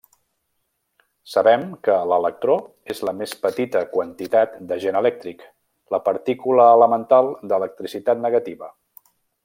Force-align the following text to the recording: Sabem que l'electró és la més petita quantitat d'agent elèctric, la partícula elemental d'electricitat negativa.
Sabem 1.33 1.65
que 1.87 1.97
l'electró 2.11 2.55
és 2.95 3.03
la 3.09 3.13
més 3.19 3.35
petita 3.43 3.83
quantitat 3.93 4.57
d'agent 4.71 4.99
elèctric, 5.03 5.47
la 5.97 6.01
partícula 6.09 6.67
elemental 6.81 7.31
d'electricitat 7.53 8.27
negativa. 8.29 8.77